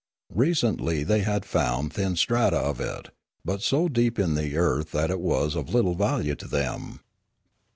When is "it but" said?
2.81-3.61